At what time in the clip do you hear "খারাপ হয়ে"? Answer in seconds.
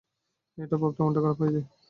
1.23-1.53